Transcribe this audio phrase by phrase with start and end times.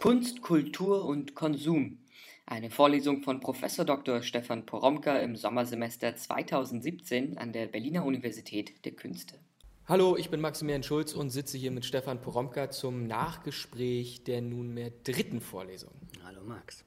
[0.00, 1.98] Kunst, Kultur und Konsum.
[2.46, 3.60] Eine Vorlesung von Prof.
[3.84, 4.22] Dr.
[4.22, 9.40] Stefan Poromka im Sommersemester 2017 an der Berliner Universität der Künste.
[9.86, 14.92] Hallo, ich bin Maximilian Schulz und sitze hier mit Stefan Poromka zum Nachgespräch der nunmehr
[15.02, 15.94] dritten Vorlesung.
[16.22, 16.84] Hallo Max.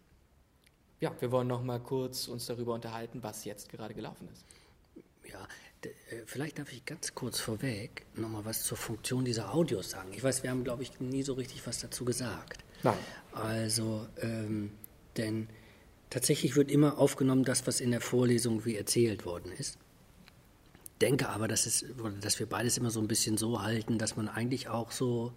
[1.02, 4.46] Ja, wir wollen noch mal kurz uns darüber unterhalten, was jetzt gerade gelaufen ist.
[5.30, 5.46] Ja,
[5.84, 5.89] äh,
[6.25, 10.14] vielleicht darf ich ganz kurz vorweg noch mal was zur Funktion dieser Audios sagen.
[10.14, 12.64] Ich weiß, wir haben, glaube ich, nie so richtig was dazu gesagt.
[12.84, 12.98] Nein.
[13.34, 14.71] Also, ähm,
[15.17, 15.48] denn
[16.09, 19.77] tatsächlich wird immer aufgenommen, das, was in der Vorlesung wie erzählt worden ist.
[20.99, 21.85] Denke aber, dass, es,
[22.21, 25.34] dass wir beides immer so ein bisschen so halten, dass man eigentlich auch so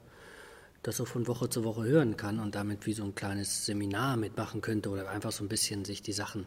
[0.82, 4.18] das so von Woche zu Woche hören kann und damit wie so ein kleines Seminar
[4.18, 6.46] mitmachen könnte oder einfach so ein bisschen sich die Sachen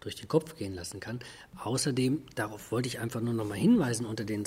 [0.00, 1.20] durch den Kopf gehen lassen kann.
[1.62, 4.46] Außerdem, darauf wollte ich einfach nur noch mal hinweisen, unter den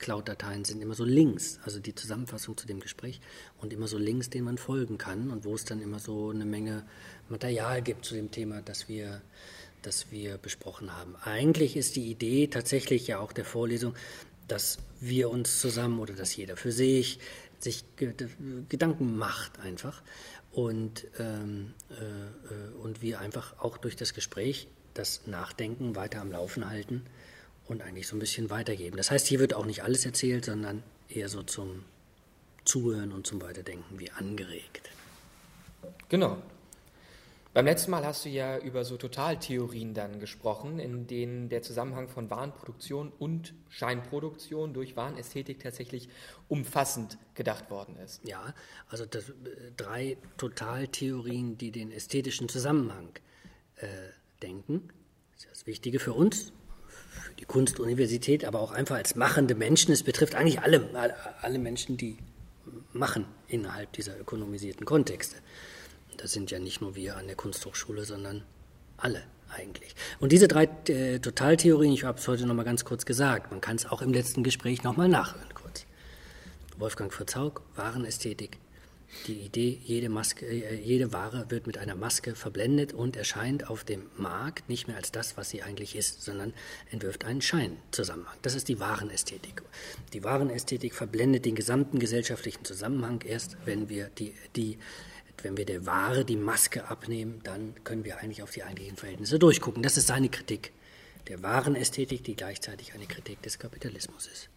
[0.00, 3.20] Soundcloud-Dateien sind immer so Links, also die Zusammenfassung zu dem Gespräch
[3.58, 6.44] und immer so Links, denen man folgen kann und wo es dann immer so eine
[6.44, 6.84] Menge
[7.28, 9.20] Material gibt zu dem Thema, das wir,
[9.82, 11.16] das wir besprochen haben.
[11.16, 13.94] Eigentlich ist die Idee tatsächlich ja auch der Vorlesung,
[14.48, 17.18] dass wir uns zusammen oder dass jeder für sich
[17.58, 20.02] sich Gedanken macht einfach
[20.50, 26.32] und, ähm, äh, äh, und wir einfach auch durch das Gespräch das Nachdenken weiter am
[26.32, 27.04] Laufen halten
[27.70, 28.96] und eigentlich so ein bisschen weitergeben.
[28.96, 31.84] Das heißt, hier wird auch nicht alles erzählt, sondern eher so zum
[32.64, 34.90] Zuhören und zum Weiterdenken wie angeregt.
[36.08, 36.36] Genau.
[37.54, 42.08] Beim letzten Mal hast du ja über so Totaltheorien dann gesprochen, in denen der Zusammenhang
[42.08, 46.08] von Warenproduktion und Scheinproduktion durch Warenästhetik tatsächlich
[46.48, 48.20] umfassend gedacht worden ist.
[48.26, 48.52] Ja,
[48.88, 49.32] also das, äh,
[49.76, 53.10] drei Totaltheorien, die den ästhetischen Zusammenhang
[53.76, 53.86] äh,
[54.42, 54.88] denken.
[55.32, 56.52] Das ist das Wichtige für uns,
[57.40, 59.92] die Kunstuniversität, aber auch einfach als machende Menschen.
[59.92, 60.88] Es betrifft eigentlich alle,
[61.40, 62.18] alle Menschen, die
[62.92, 65.36] machen innerhalb dieser ökonomisierten Kontexte.
[66.18, 68.42] Das sind ja nicht nur wir an der Kunsthochschule, sondern
[68.98, 69.94] alle eigentlich.
[70.20, 73.76] Und diese drei äh, Totaltheorien, ich habe es heute nochmal ganz kurz gesagt, man kann
[73.76, 75.86] es auch im letzten Gespräch nochmal nachhören kurz.
[76.76, 78.58] Wolfgang Fritz Haug, Warenästhetik,
[79.26, 83.84] die Idee, jede, Maske, äh, jede Ware wird mit einer Maske verblendet und erscheint auf
[83.84, 86.52] dem Markt nicht mehr als das, was sie eigentlich ist, sondern
[86.90, 88.36] entwirft einen Scheinzusammenhang.
[88.42, 89.62] Das ist die Warenästhetik.
[90.12, 94.78] Die Warenästhetik verblendet den gesamten gesellschaftlichen Zusammenhang erst, wenn wir die, die
[95.42, 99.38] wenn wir der Ware die Maske abnehmen, dann können wir eigentlich auf die eigentlichen Verhältnisse
[99.38, 99.82] durchgucken.
[99.82, 100.72] Das ist seine Kritik
[101.28, 104.48] der Warenästhetik, die gleichzeitig eine Kritik des Kapitalismus ist.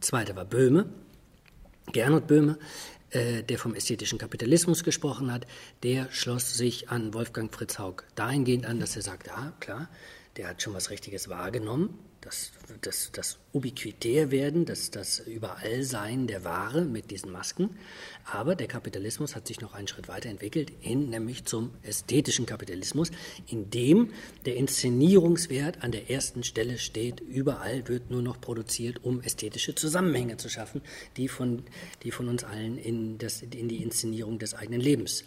[0.00, 0.88] Zweiter war Böhme,
[1.92, 2.58] Gernot Böhme,
[3.10, 5.46] äh, der vom ästhetischen Kapitalismus gesprochen hat,
[5.82, 9.88] der schloss sich an Wolfgang Fritz Haug dahingehend an, dass er sagt, ja klar,
[10.36, 16.44] der hat schon was Richtiges wahrgenommen, das, das, das ubiquitär werden, das, das Überallsein der
[16.44, 17.70] Ware mit diesen Masken.
[18.24, 23.10] Aber der Kapitalismus hat sich noch einen Schritt weiterentwickelt, hin nämlich zum ästhetischen Kapitalismus,
[23.46, 24.12] in dem
[24.44, 27.20] der Inszenierungswert an der ersten Stelle steht.
[27.20, 30.82] Überall wird nur noch produziert, um ästhetische Zusammenhänge zu schaffen,
[31.16, 31.62] die von,
[32.02, 35.24] die von uns allen in, das, in die Inszenierung des eigenen Lebens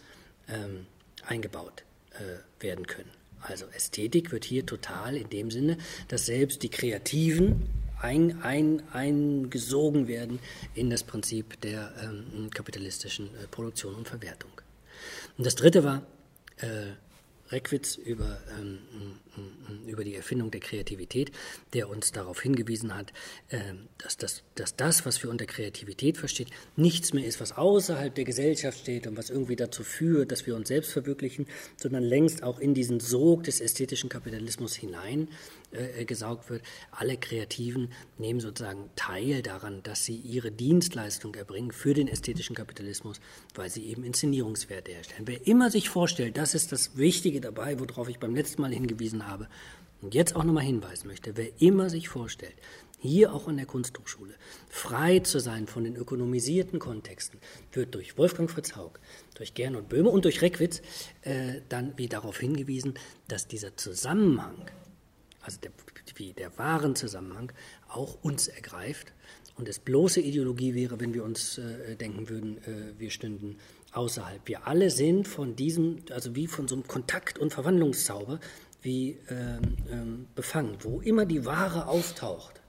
[0.48, 0.86] ähm,
[1.26, 3.21] eingebaut äh, werden können.
[3.42, 7.68] Also Ästhetik wird hier total in dem Sinne, dass selbst die Kreativen
[8.00, 10.40] ein, ein, eingesogen werden
[10.74, 14.52] in das Prinzip der ähm, kapitalistischen äh, Produktion und Verwertung.
[15.38, 16.02] Und das dritte war
[16.58, 16.94] äh,
[17.52, 18.80] Reckwitz über, ähm,
[19.88, 21.32] über die Erfindung der Kreativität,
[21.74, 23.12] der uns darauf hingewiesen hat,
[23.50, 23.60] äh,
[23.98, 28.26] dass, das, dass das, was wir unter Kreativität versteht, nichts mehr ist, was außerhalb der
[28.26, 31.48] Gesellschaft steht und was irgendwie dazu führt, dass wir uns selbst verwirklichen,
[31.78, 35.28] sondern längst auch in diesen Sog des ästhetischen Kapitalismus hinein
[35.72, 36.64] äh, gesaugt wird.
[36.92, 43.22] Alle Kreativen nehmen sozusagen teil daran, dass sie ihre Dienstleistung erbringen für den ästhetischen Kapitalismus,
[43.56, 45.28] weil sie eben Inszenierungswerte herstellen.
[45.28, 49.28] Wer immer sich vorstellt, das ist das Wichtige dabei, worauf ich beim letzten Mal hingewiesen
[49.28, 49.48] habe
[50.02, 52.56] und jetzt auch nochmal hinweisen möchte, wer immer sich vorstellt,
[53.00, 54.34] hier auch an der Kunsthochschule,
[54.70, 57.40] frei zu sein von den ökonomisierten Kontexten,
[57.72, 59.00] wird durch Wolfgang Fritz Haug,
[59.34, 60.82] durch Gernot Böhme und durch Reckwitz
[61.22, 62.94] äh, dann wie darauf hingewiesen,
[63.28, 64.70] dass dieser Zusammenhang
[65.44, 65.72] also der,
[66.16, 67.52] wie der wahren Zusammenhang,
[67.88, 69.14] auch uns ergreift.
[69.58, 73.58] Und es bloße Ideologie wäre, wenn wir uns äh, denken würden, äh, wir stünden
[73.92, 74.42] außerhalb.
[74.48, 78.40] Wir alle sind von diesem, also wie von so einem Kontakt- und Verwandlungszauber,
[78.82, 82.62] wie ähm, ähm, befangen, wo immer die Ware auftaucht,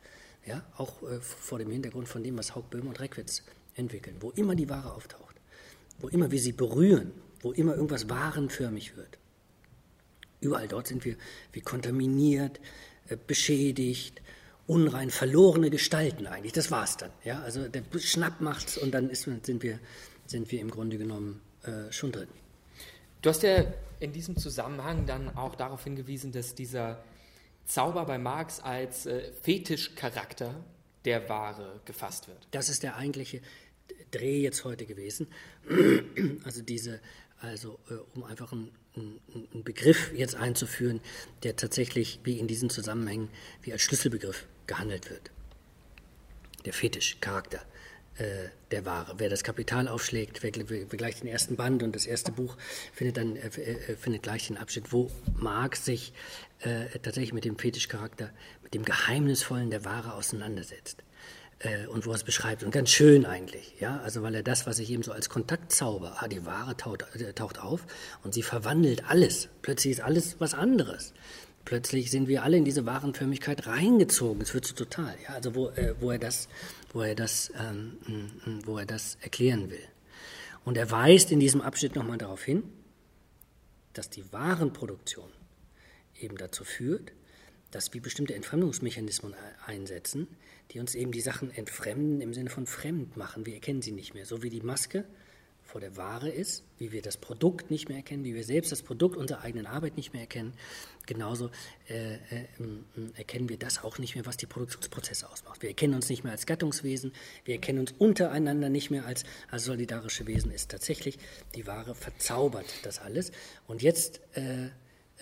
[0.45, 3.43] ja, auch äh, vor dem Hintergrund von dem, was Haug, Böhm und Reckwitz
[3.75, 5.37] entwickeln, wo immer die Ware auftaucht,
[6.01, 9.19] wo immer wir sie berühren, wo immer irgendwas warenförmig wird,
[10.43, 11.17] Überall dort sind wir
[11.53, 12.61] wie kontaminiert,
[13.09, 14.21] äh, beschädigt,
[14.67, 16.53] unrein, verlorene Gestalten eigentlich.
[16.53, 17.11] Das war's dann.
[17.25, 17.41] Ja?
[17.43, 19.79] Also der Schnapp macht's und dann ist, sind, wir,
[20.27, 22.29] sind wir im Grunde genommen äh, schon drin.
[23.23, 23.65] Du hast ja
[24.01, 27.03] in diesem Zusammenhang dann auch darauf hingewiesen, dass dieser
[27.65, 30.55] Zauber bei Marx als äh, Fetischcharakter
[31.05, 32.49] der Ware gefasst wird.
[32.51, 33.41] Das ist der eigentliche
[34.11, 35.29] Dreh jetzt heute gewesen.
[36.45, 37.01] Also diese,
[37.43, 41.01] also äh, um einfach einen, einen, Begriff jetzt einzuführen,
[41.43, 43.29] der tatsächlich wie in diesen Zusammenhängen
[43.63, 45.31] wie als Schlüsselbegriff gehandelt wird.
[46.65, 47.61] Der Fetischcharakter
[48.17, 49.15] äh, der Ware.
[49.19, 52.57] Wer das Kapital aufschlägt, wer, wer, gleich den ersten Band und das erste Buch
[52.93, 56.13] findet dann äh, äh, findet gleich den Abschnitt, wo Marx sich
[56.61, 58.31] äh, tatsächlich mit dem Fetischcharakter,
[58.63, 61.03] mit dem Geheimnisvollen der Ware auseinandersetzt
[61.63, 62.63] äh, und wo er es beschreibt.
[62.63, 66.17] Und ganz schön eigentlich, ja, also weil er das, was ich eben so als Kontaktzauber,
[66.21, 67.85] ah, die Ware taucht, äh, taucht auf
[68.23, 69.49] und sie verwandelt alles.
[69.63, 71.13] Plötzlich ist alles was anderes.
[71.65, 74.43] Plötzlich sind wir alle in diese Warenförmigkeit reingezogen.
[74.43, 76.49] Es wird so total, ja, also wo, äh, wo er das,
[76.93, 79.87] wo er das, ähm, mm, mm, wo er das erklären will.
[80.65, 82.65] Und er weist in diesem Abschnitt nochmal darauf hin,
[83.93, 85.31] dass die Warenproduktion
[86.21, 87.13] eben dazu führt,
[87.71, 89.35] dass wir bestimmte Entfremdungsmechanismen
[89.67, 90.29] einsetzen,
[90.73, 93.47] die uns eben die Sachen entfremden im Sinne von fremd machen.
[93.47, 94.27] Wir erkennen sie nicht mehr.
[94.27, 95.05] So wie die Maske
[95.65, 98.83] vor der Ware ist, wie wir das Produkt nicht mehr erkennen, wie wir selbst das
[98.83, 100.53] Produkt unserer eigenen Arbeit nicht mehr erkennen,
[101.07, 101.51] genauso
[101.89, 102.19] äh, äh,
[103.15, 105.63] erkennen wir das auch nicht mehr, was die Produktionsprozesse ausmacht.
[105.63, 107.13] Wir erkennen uns nicht mehr als Gattungswesen,
[107.45, 110.51] wir erkennen uns untereinander nicht mehr als, als solidarische Wesen.
[110.51, 111.19] Ist tatsächlich
[111.55, 113.33] die Ware verzaubert das alles.
[113.67, 114.69] Und jetzt äh,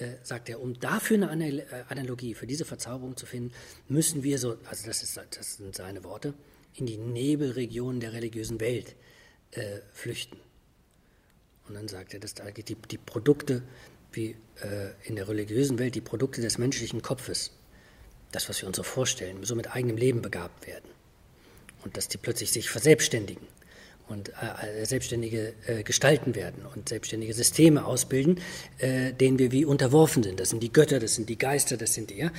[0.01, 3.53] äh, sagt er, um dafür eine äh, Analogie für diese Verzauberung zu finden,
[3.89, 6.35] müssen wir so, also das, ist, das sind seine Worte,
[6.75, 8.97] in die Nebelregionen der religiösen Welt
[9.53, 10.39] äh, flüchten.
[11.69, 13.63] Und dann sagt er, dass da die, die Produkte,
[14.13, 17.53] wie äh, in der religiösen Welt, die Produkte des menschlichen Kopfes,
[18.33, 20.89] das, was wir uns so vorstellen, so mit eigenem Leben begabt werden.
[21.85, 23.47] Und dass die plötzlich sich verselbstständigen
[24.11, 28.41] und äh, selbstständige äh, gestalten werden und selbstständige Systeme ausbilden,
[28.79, 30.41] äh, denen wir wie unterworfen sind.
[30.41, 32.31] Das sind die Götter, das sind die Geister, das sind die, ja,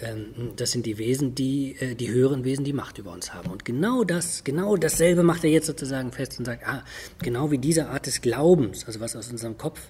[0.00, 3.50] ähm, das sind die Wesen, die, äh, die höheren Wesen, die Macht über uns haben.
[3.50, 6.84] Und genau das, genau dasselbe macht er jetzt sozusagen fest und sagt, ah,
[7.22, 9.80] genau wie diese Art des Glaubens, also was aus unserem Kopf,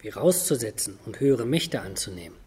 [0.00, 2.39] wie rauszusetzen und höhere Mächte anzunehmen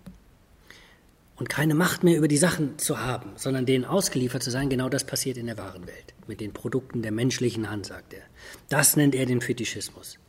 [1.44, 4.88] und keine Macht mehr über die Sachen zu haben, sondern denen ausgeliefert zu sein, genau
[4.88, 6.14] das passiert in der wahren Welt.
[6.26, 8.22] Mit den Produkten der menschlichen Hand, sagt er.
[8.70, 10.20] Das nennt er den Fetischismus.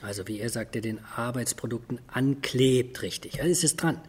[0.00, 3.40] Also wie er sagt, er den Arbeitsprodukten anklebt, richtig.
[3.40, 4.00] Es ist dran.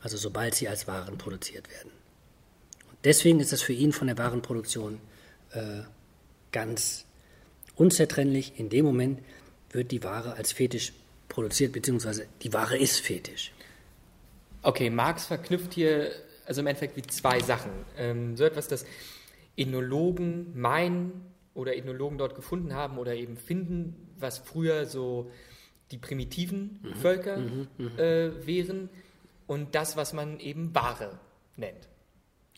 [0.00, 1.90] Also sobald sie als Waren produziert werden.
[2.88, 4.98] Und deswegen ist das für ihn von der Warenproduktion
[5.52, 5.82] äh,
[6.52, 7.04] ganz
[7.74, 8.54] unzertrennlich.
[8.58, 9.20] In dem Moment
[9.72, 10.94] wird die Ware als Fetisch
[11.28, 13.52] produziert, beziehungsweise die Ware ist Fetisch.
[14.62, 16.12] Okay, Marx verknüpft hier
[16.50, 17.70] also im Endeffekt wie zwei Sachen.
[17.96, 18.84] Ähm, so etwas, das
[19.56, 25.30] Ethnologen meinen oder Ethnologen dort gefunden haben oder eben finden, was früher so
[25.92, 26.94] die primitiven mhm.
[26.96, 27.68] Völker mhm.
[27.78, 27.98] Mhm.
[27.98, 28.88] Äh, wären
[29.46, 31.20] und das, was man eben Ware
[31.56, 31.88] nennt.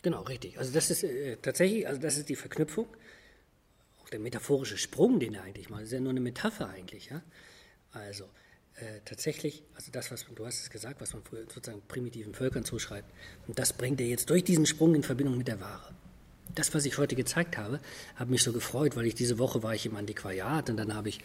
[0.01, 0.57] Genau, richtig.
[0.57, 2.87] Also das ist äh, tatsächlich, also das ist die Verknüpfung,
[4.01, 5.81] auch der metaphorische Sprung, den er eigentlich macht.
[5.81, 7.21] Das ist ja nur eine Metapher eigentlich, ja.
[7.91, 8.25] Also
[8.75, 11.21] äh, tatsächlich, also das, was du hast es gesagt, was man
[11.53, 13.11] sozusagen primitiven Völkern zuschreibt,
[13.47, 15.93] und das bringt er jetzt durch diesen Sprung in Verbindung mit der Ware.
[16.55, 17.79] Das, was ich heute gezeigt habe,
[18.15, 21.09] hat mich so gefreut, weil ich diese Woche war ich im Antiquariat und dann habe
[21.09, 21.19] ich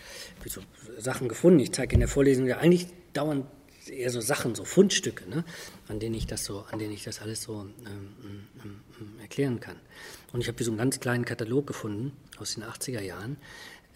[0.47, 0.63] so
[0.99, 1.61] Sachen gefunden.
[1.61, 3.47] Ich zeige in der Vorlesung ja eigentlich dauernd
[3.91, 5.45] eher so Sachen, so Fundstücke, ne,
[5.89, 9.61] an denen ich das so, an denen ich das alles so ähm, ähm, ähm erklären
[9.61, 9.77] kann.
[10.33, 13.39] Und ich habe so einen ganz kleinen Katalog gefunden aus den 80er Jahren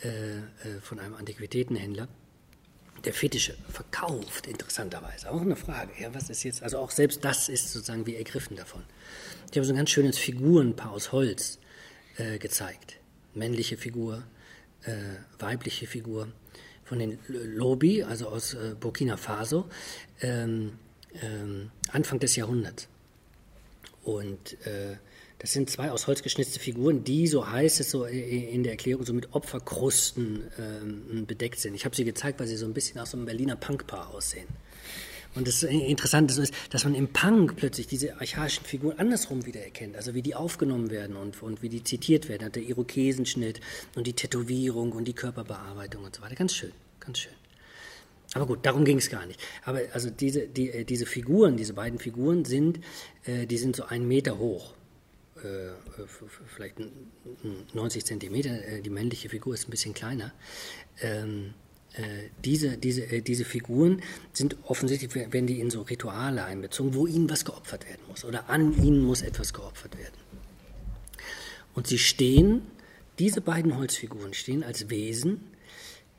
[0.03, 0.43] äh, äh,
[0.81, 2.09] von einem Antiquitätenhändler
[3.05, 5.31] der Fetische verkauft, interessanterweise.
[5.31, 5.91] Auch eine Frage.
[6.01, 8.83] Ja, was ist jetzt, also auch selbst das ist sozusagen wie ergriffen davon.
[9.51, 11.59] Ich habe so ein ganz schönes Figurenpaar aus Holz
[12.17, 12.97] äh, gezeigt.
[13.35, 14.23] Männliche Figur,
[14.85, 14.93] äh,
[15.39, 16.29] weibliche Figur
[16.85, 19.69] von den Lobi, also aus äh, Burkina Faso,
[20.21, 20.73] ähm,
[21.23, 22.89] ähm, Anfang des Jahrhunderts.
[24.05, 24.97] Und äh,
[25.43, 29.05] das sind zwei aus Holz geschnitzte Figuren, die, so heißt es so in der Erklärung,
[29.05, 31.75] so mit Opferkrusten ähm, bedeckt sind.
[31.75, 34.47] Ich habe sie gezeigt, weil sie so ein bisschen aus so einem Berliner Punkpaar aussehen.
[35.35, 39.97] Und das Interessante ist, dass man im Punk plötzlich diese archaischen Figuren andersrum wiedererkennt.
[39.97, 42.53] Also wie die aufgenommen werden und, und wie die zitiert werden.
[42.53, 43.61] Der Irokesenschnitt
[43.97, 46.37] und die Tätowierung und die Körperbearbeitung und so weiter.
[46.37, 47.33] Ganz schön, ganz schön.
[48.35, 49.41] Aber gut, darum ging es gar nicht.
[49.65, 52.79] Aber also diese, die, äh, diese Figuren, diese beiden Figuren sind,
[53.25, 54.75] äh, die sind so einen Meter hoch.
[55.43, 56.05] Äh,
[56.55, 56.77] vielleicht
[57.75, 60.33] 90 Zentimeter, äh, die männliche Figur ist ein bisschen kleiner.
[61.01, 61.55] Ähm,
[61.95, 67.29] äh, diese, diese, diese Figuren sind offensichtlich, werden die in so Rituale einbezogen, wo ihnen
[67.29, 70.15] was geopfert werden muss oder an ihnen muss etwas geopfert werden.
[71.75, 72.63] Und sie stehen,
[73.19, 75.41] diese beiden Holzfiguren stehen als Wesen,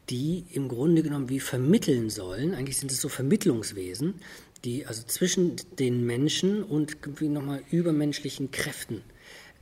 [0.09, 2.53] die im Grunde genommen wie vermitteln sollen.
[2.53, 4.15] Eigentlich sind es so Vermittlungswesen,
[4.63, 9.01] die also zwischen den Menschen und nochmal übermenschlichen Kräften,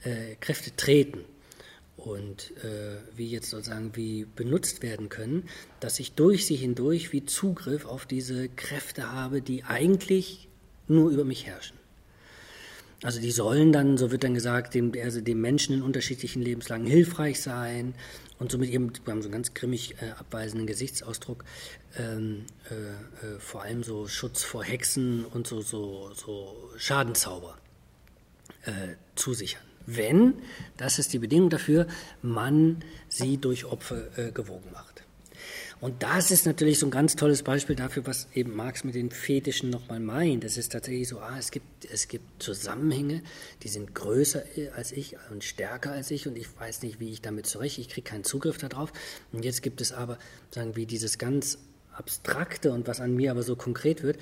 [0.04, 1.26] äh, Kräfte treten
[1.98, 5.48] und äh, wie jetzt sozusagen wie benutzt werden können,
[5.80, 10.48] dass ich durch sie hindurch wie Zugriff auf diese Kräfte habe, die eigentlich
[10.88, 11.78] nur über mich herrschen.
[13.04, 16.86] Also die sollen dann, so wird dann gesagt, dem, also dem Menschen in unterschiedlichen Lebenslagen
[16.86, 17.96] hilfreich sein
[18.38, 21.44] und somit eben, wir haben so einen ganz grimmig äh, abweisenden Gesichtsausdruck,
[21.98, 22.76] ähm, äh,
[23.36, 27.58] äh, vor allem so Schutz vor Hexen und so, so, so Schadenzauber
[28.66, 29.71] äh, zusichern.
[29.86, 30.34] Wenn,
[30.78, 31.88] das ist die Bedingung dafür,
[32.22, 32.78] man
[33.10, 35.04] sie durch Opfer äh, gewogen macht.
[35.82, 39.10] Und das ist natürlich so ein ganz tolles Beispiel dafür, was eben Marx mit den
[39.10, 40.44] Fetischen nochmal meint.
[40.44, 43.24] Es ist tatsächlich so, ah, es gibt, es gibt Zusammenhänge,
[43.64, 44.44] die sind größer
[44.76, 47.90] als ich und stärker als ich und ich weiß nicht, wie ich damit zurecht, ich
[47.90, 48.94] kriege keinen Zugriff darauf.
[49.32, 50.20] Und jetzt gibt es aber,
[50.52, 51.58] sagen wir, dieses ganz
[51.94, 54.20] Abstrakte und was an mir aber so konkret wird, äh,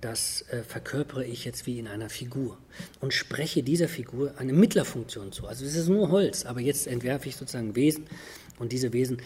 [0.00, 2.58] das äh, verkörpere ich jetzt wie in einer Figur
[3.00, 5.46] und spreche dieser Figur eine Mittlerfunktion zu.
[5.46, 8.06] Also es ist nur Holz, aber jetzt entwerfe ich sozusagen Wesen
[8.58, 9.22] und diese Wesen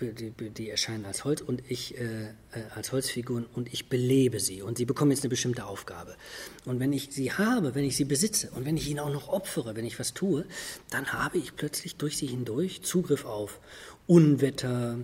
[0.00, 2.30] die, die erscheinen als Holz und ich äh, äh,
[2.74, 6.16] als Holzfiguren und ich belebe sie und sie bekommen jetzt eine bestimmte Aufgabe.
[6.64, 9.28] Und wenn ich sie habe, wenn ich sie besitze und wenn ich ihnen auch noch
[9.28, 10.44] opfere, wenn ich was tue,
[10.90, 13.60] dann habe ich plötzlich durch sie hindurch Zugriff auf
[14.06, 14.98] Unwetter,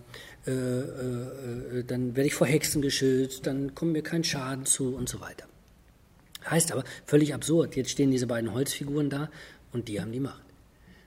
[0.47, 4.95] äh, äh, äh dann werde ich vor Hexen geschützt, dann kommt mir kein Schaden zu
[4.95, 5.47] und so weiter.
[6.49, 7.77] Heißt aber völlig absurd.
[7.77, 9.31] Jetzt stehen diese beiden Holzfiguren da
[9.73, 10.43] und die haben die Macht.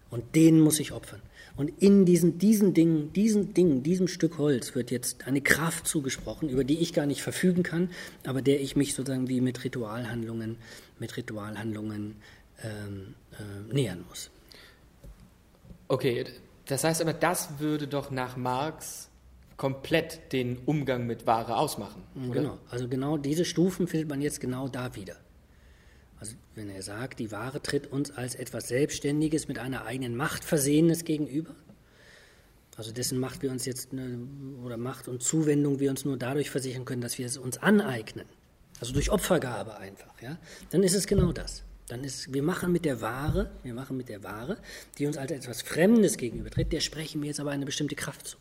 [0.10, 1.22] Und denen muss ich opfern.
[1.58, 6.50] Und in diesen, diesen Dingen, diesen Dingen, diesem Stück Holz wird jetzt eine Kraft zugesprochen,
[6.50, 7.90] über die ich gar nicht verfügen kann,
[8.26, 10.58] aber der ich mich sozusagen wie mit Ritualhandlungen,
[11.00, 12.16] mit Ritualhandlungen
[12.64, 14.30] ähm, äh, nähern muss.
[15.88, 16.26] Okay,
[16.68, 19.10] das heißt aber, das würde doch nach Marx
[19.58, 22.04] komplett den Umgang mit Ware ausmachen.
[22.16, 22.42] Oder?
[22.42, 25.18] Genau, also genau diese Stufen findet man jetzt genau da wieder.
[26.20, 30.44] Also wenn er sagt, die Ware tritt uns als etwas Selbstständiges mit einer eigenen Macht
[30.44, 31.56] Versehenes gegenüber,
[32.76, 34.20] also dessen Macht wir uns jetzt, ne,
[34.64, 38.26] oder Macht und Zuwendung wir uns nur dadurch versichern können, dass wir es uns aneignen,
[38.80, 40.38] also durch Opfergabe einfach, ja,
[40.70, 41.64] dann ist es genau das.
[41.88, 44.58] Dann ist, wir machen mit der Ware, wir machen mit der Ware,
[44.98, 48.38] die uns als etwas Fremdes gegenübertritt, der sprechen wir jetzt aber eine bestimmte Kraft zu.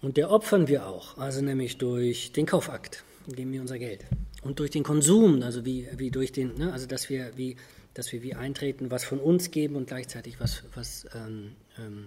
[0.00, 4.04] Und der opfern wir auch, also nämlich durch den Kaufakt, geben wir unser Geld.
[4.42, 7.56] Und durch den Konsum, also wie, wie durch den, ne, also dass wir wie,
[7.94, 12.06] dass wir wie eintreten, was von uns geben und gleichzeitig was, was ähm, ähm,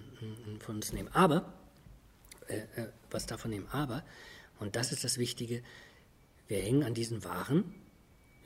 [0.60, 1.08] von uns nehmen.
[1.12, 1.52] Aber,
[2.48, 4.02] äh, äh, was davon nehmen, aber,
[4.58, 5.62] und das ist das Wichtige,
[6.48, 7.74] wir hängen an diesen Waren,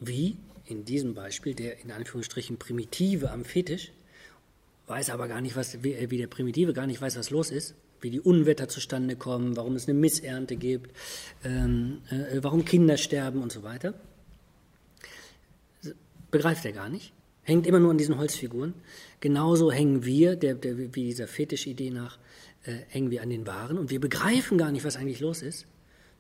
[0.01, 3.93] wie in diesem Beispiel der in Anführungsstrichen Primitive am Fetisch,
[4.89, 7.75] weiß aber gar nicht, was, wie, wie der Primitive gar nicht weiß, was los ist,
[8.01, 10.91] wie die Unwetter zustande kommen, warum es eine Missernte gibt,
[11.45, 13.95] ähm, äh, warum Kinder sterben und so weiter.
[16.31, 17.13] Begreift er gar nicht.
[17.43, 18.75] Hängt immer nur an diesen Holzfiguren.
[19.21, 22.19] Genauso hängen wir, der, der, wie dieser Fetischidee nach,
[22.65, 25.67] äh, hängen wir an den Waren und wir begreifen gar nicht, was eigentlich los ist.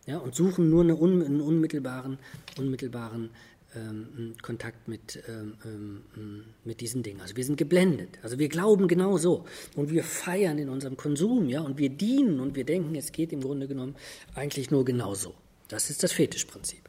[0.07, 2.19] Ja, und suchen nur einen unmittelbaren,
[2.57, 3.31] unmittelbaren
[3.77, 7.21] ähm, Kontakt mit, ähm, ähm, mit diesen Dingen.
[7.21, 8.19] Also wir sind geblendet.
[8.23, 9.45] Also wir glauben genau so.
[9.75, 13.33] Und wir feiern in unserem Konsum, ja, und wir dienen und wir denken, es geht
[13.33, 13.97] im Grunde genommen
[14.35, 15.35] eigentlich nur genauso.
[15.69, 16.89] Das ist das Fetischprinzip.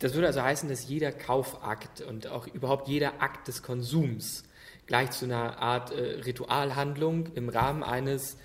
[0.00, 4.42] Das würde also heißen, dass jeder Kaufakt und auch überhaupt jeder Akt des Konsums
[4.86, 8.36] gleich zu einer Art äh, Ritualhandlung im Rahmen eines,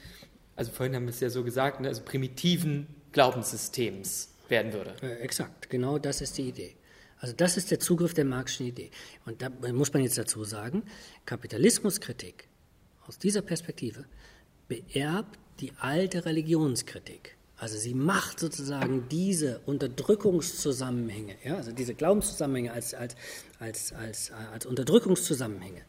[0.56, 4.96] also vorhin haben wir es ja so gesagt, ne, also primitiven Glaubenssystems werden würde.
[5.01, 6.75] Äh, exakt, genau das ist die Idee.
[7.19, 8.91] Also das ist der Zugriff der Marxischen Idee.
[9.25, 10.83] Und da muss man jetzt dazu sagen,
[11.25, 12.47] Kapitalismuskritik
[13.07, 14.05] aus dieser Perspektive
[14.67, 17.35] beerbt die alte Religionskritik.
[17.57, 23.15] Also sie macht sozusagen diese Unterdrückungszusammenhänge, ja, also diese Glaubenszusammenhänge als, als,
[23.59, 25.81] als, als, als Unterdrückungszusammenhänge,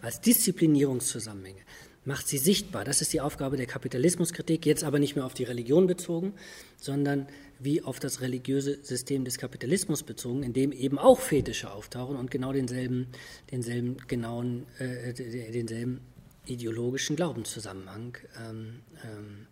[0.00, 1.60] als Disziplinierungszusammenhänge,
[2.06, 2.84] macht sie sichtbar.
[2.84, 6.32] Das ist die Aufgabe der Kapitalismuskritik, jetzt aber nicht mehr auf die Religion bezogen,
[6.78, 7.26] sondern
[7.64, 12.30] wie auf das religiöse System des Kapitalismus bezogen, in dem eben auch Fetische auftauchen und
[12.30, 13.08] genau denselben,
[13.50, 16.00] denselben genauen, äh, denselben
[16.46, 19.46] ideologischen Glaubenszusammenhang ähm, ähm,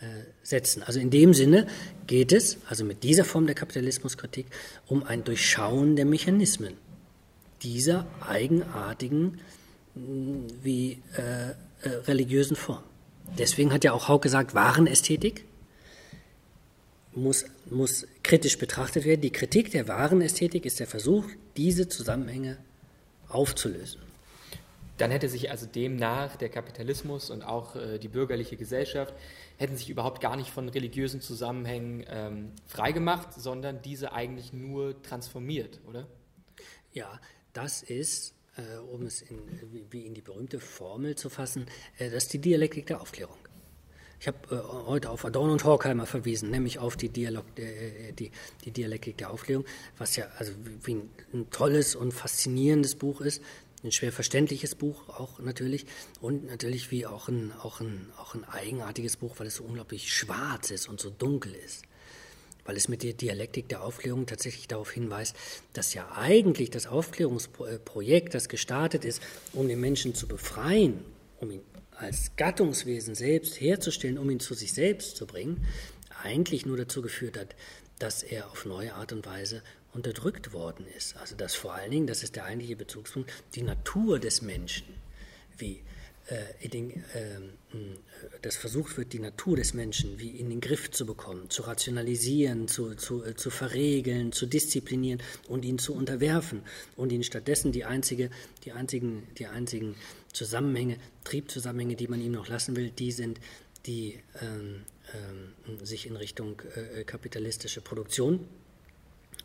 [0.00, 0.82] äh, setzen.
[0.82, 1.66] Also in dem Sinne
[2.06, 4.46] geht es, also mit dieser Form der Kapitalismuskritik,
[4.86, 6.74] um ein Durchschauen der Mechanismen
[7.62, 9.38] dieser eigenartigen
[9.94, 11.54] wie äh, äh,
[12.06, 12.82] religiösen Form.
[13.38, 15.44] Deswegen hat ja auch Haug gesagt, Warenästhetik
[17.14, 19.20] muss, muss kritisch betrachtet werden.
[19.20, 21.24] Die Kritik der Warenästhetik ist der Versuch,
[21.56, 22.58] diese Zusammenhänge
[23.28, 24.00] aufzulösen.
[24.98, 29.14] Dann hätte sich also demnach der Kapitalismus und auch äh, die bürgerliche Gesellschaft
[29.56, 35.80] hätten sich überhaupt gar nicht von religiösen Zusammenhängen ähm, freigemacht, sondern diese eigentlich nur transformiert,
[35.88, 36.06] oder?
[36.92, 37.20] Ja,
[37.52, 39.40] das ist, äh, um es in,
[39.90, 41.66] wie in die berühmte Formel zu fassen,
[41.98, 43.38] äh, das ist die Dialektik der Aufklärung.
[44.22, 48.30] Ich habe äh, heute auf Adorno und Horkheimer verwiesen, nämlich auf die, Dialog, äh, die,
[48.64, 49.64] die, Dialektik der Aufklärung,
[49.98, 50.52] was ja also
[50.84, 53.42] wie ein, ein, tolles und faszinierendes Buch ist,
[53.82, 55.86] ein schwer verständliches Buch auch natürlich
[56.20, 60.12] und natürlich wie auch ein, auch, ein, auch ein eigenartiges Buch, weil es so unglaublich
[60.12, 61.82] schwarz ist und so dunkel ist.
[62.64, 65.34] Weil es mit der Dialektik der Aufklärung tatsächlich darauf hinweist,
[65.72, 69.20] dass ja eigentlich das Aufklärungsprojekt, das gestartet ist,
[69.52, 71.04] um den Menschen zu befreien,
[71.40, 71.60] um ihn
[71.96, 75.66] als Gattungswesen selbst herzustellen, um ihn zu sich selbst zu bringen,
[76.22, 77.54] eigentlich nur dazu geführt hat,
[77.98, 81.16] dass er auf neue Art und Weise unterdrückt worden ist.
[81.16, 84.86] Also dass vor allen Dingen, das ist der eigentliche Bezugspunkt, die Natur des Menschen,
[85.58, 85.82] wie
[86.26, 87.40] äh, den, äh,
[88.42, 92.68] das versucht wird, die Natur des Menschen wie in den Griff zu bekommen, zu rationalisieren,
[92.68, 96.62] zu, zu, äh, zu verregeln, zu disziplinieren und ihn zu unterwerfen
[96.96, 98.30] und ihn stattdessen die, einzige,
[98.64, 99.96] die, einzigen, die einzigen
[100.32, 103.40] Zusammenhänge, Triebzusammenhänge, die man ihm noch lassen will, die sind,
[103.86, 104.82] die ähm,
[105.14, 108.46] ähm, sich in Richtung äh, kapitalistische Produktion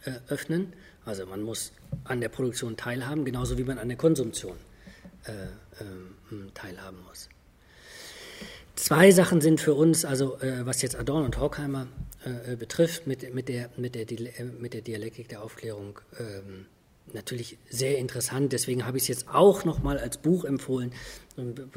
[0.05, 0.73] äh, öffnen.
[1.05, 1.71] Also man muss
[2.03, 4.57] an der Produktion teilhaben, genauso wie man an der Konsumtion
[5.25, 5.31] äh,
[5.81, 7.29] ähm, teilhaben muss.
[8.75, 11.87] Zwei Sachen sind für uns, also äh, was jetzt Adorno und Horkheimer
[12.23, 16.67] äh, betrifft, mit, mit, der, mit, der, äh, mit der Dialektik der Aufklärung ähm,
[17.13, 18.53] natürlich sehr interessant.
[18.53, 20.91] Deswegen habe ich es jetzt auch nochmal als Buch empfohlen,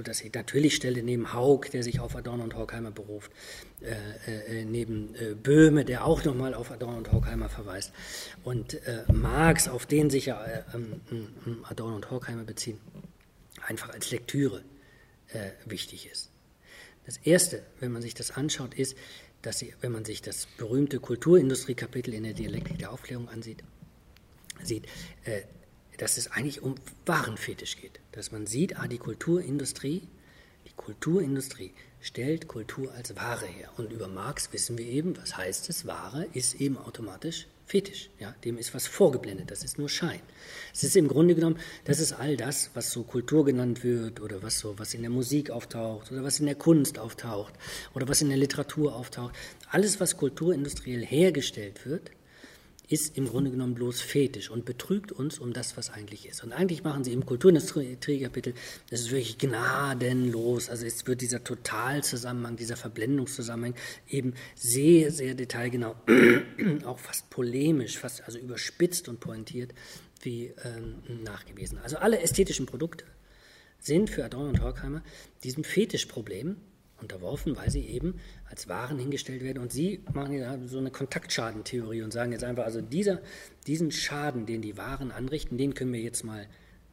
[0.03, 3.31] das ich natürlich stelle neben Haug, der sich auf Adorno und Horkheimer beruft,
[3.83, 7.93] äh, äh, neben äh, Böhme, der auch nochmal auf Adorno und Horkheimer verweist,
[8.43, 12.79] und äh, Marx, auf den sich ja äh, ähm, ähm, Adorno und Horkheimer beziehen,
[13.67, 14.63] einfach als Lektüre
[15.29, 16.31] äh, wichtig ist.
[17.05, 18.97] Das Erste, wenn man sich das anschaut, ist,
[19.43, 23.63] dass sie, wenn man sich das berühmte Kulturindustrie-Kapitel in der Dialektik der Aufklärung ansieht,
[24.65, 24.87] sieht,
[25.25, 25.43] äh,
[25.99, 28.01] dass es eigentlich um Warenfetisch geht.
[28.13, 30.09] Dass man sieht, ah, die Kulturindustrie,
[30.67, 33.71] die Kulturindustrie stellt Kultur als Ware her.
[33.77, 35.87] Und über Marx wissen wir eben, was heißt es?
[35.87, 38.11] Ware ist eben automatisch Fetisch.
[38.19, 38.35] Ja?
[38.45, 40.19] Dem ist was vorgeblendet, das ist nur Schein.
[40.75, 44.43] Es ist im Grunde genommen, das ist all das, was so Kultur genannt wird oder
[44.43, 47.55] was so, was in der Musik auftaucht oder was in der Kunst auftaucht
[47.95, 49.37] oder was in der Literatur auftaucht.
[49.71, 52.11] Alles, was kulturindustriell hergestellt wird,
[52.91, 56.43] ist im Grunde genommen bloß fetisch und betrügt uns um das, was eigentlich ist.
[56.43, 58.53] Und eigentlich machen sie im Kulturindustrie-Kapitel,
[58.91, 60.69] das ist wirklich gnadenlos.
[60.69, 63.77] Also es wird dieser Totalzusammenhang, dieser Verblendungszusammenhang
[64.09, 65.95] eben sehr, sehr detailgenau,
[66.85, 69.73] auch fast polemisch, fast also überspitzt und pointiert,
[70.23, 71.79] wie ähm, nachgewiesen.
[71.79, 73.05] Also alle ästhetischen Produkte
[73.79, 75.03] sind für Adorno und Horkheimer
[75.45, 76.57] diesem Fetischproblem
[77.01, 79.63] unterworfen, weil sie eben als Waren hingestellt werden.
[79.63, 83.21] Und sie machen so eine Kontaktschadentheorie und sagen jetzt einfach, also dieser,
[83.67, 86.47] diesen Schaden, den die Waren anrichten, den können wir jetzt mal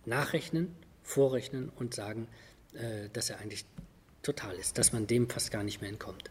[0.06, 2.28] nachrechnen, vorrechnen und sagen,
[2.74, 3.66] äh, dass er eigentlich
[4.24, 6.30] total ist, dass man dem fast gar nicht mehr entkommt.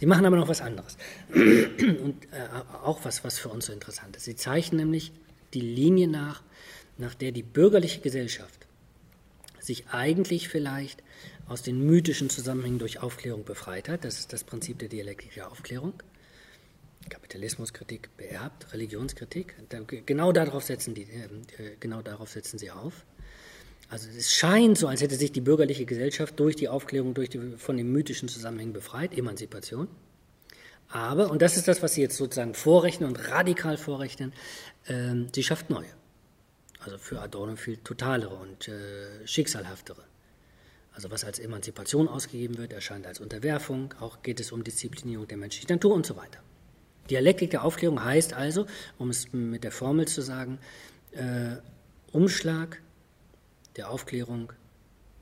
[0.00, 0.96] Sie machen aber noch was anderes
[1.34, 2.48] und äh,
[2.82, 4.24] auch was, was für uns so interessant ist.
[4.24, 5.12] Sie zeichnen nämlich
[5.54, 6.42] die Linie nach,
[6.96, 8.66] nach der die bürgerliche Gesellschaft
[9.60, 11.02] sich eigentlich vielleicht
[11.48, 14.04] aus den mythischen Zusammenhängen durch Aufklärung befreit hat.
[14.04, 15.94] Das ist das Prinzip der Dialektik der Aufklärung.
[17.08, 19.54] Kapitalismuskritik beerbt, Religionskritik.
[20.06, 23.06] Genau darauf setzen, die, äh, genau darauf setzen sie auf.
[23.88, 27.56] Also es scheint so, als hätte sich die bürgerliche Gesellschaft durch die Aufklärung durch die,
[27.56, 29.88] von den mythischen Zusammenhängen befreit, Emanzipation.
[30.90, 34.32] Aber, und das ist das, was sie jetzt sozusagen vorrechnen und radikal vorrechnen,
[34.86, 35.88] äh, sie schafft neue.
[36.80, 40.02] Also für Adorno viel totalere und äh, schicksalhaftere.
[40.98, 45.36] Also was als Emanzipation ausgegeben wird, erscheint als Unterwerfung, auch geht es um Disziplinierung der
[45.36, 46.40] menschlichen Natur und so weiter.
[47.08, 48.66] Dialektik der Aufklärung heißt also,
[48.98, 50.58] um es mit der Formel zu sagen,
[51.12, 51.54] äh,
[52.10, 52.82] Umschlag
[53.76, 54.52] der Aufklärung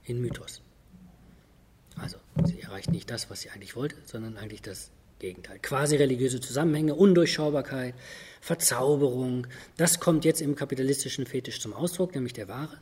[0.05, 0.62] in Mythos.
[1.97, 5.59] Also sie erreicht nicht das, was sie eigentlich wollte, sondern eigentlich das Gegenteil.
[5.59, 7.95] Quasi religiöse Zusammenhänge, Undurchschaubarkeit,
[8.41, 12.79] Verzauberung, das kommt jetzt im kapitalistischen Fetisch zum Ausdruck, nämlich der Ware